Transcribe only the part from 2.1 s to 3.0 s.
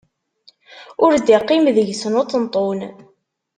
uṭenṭun.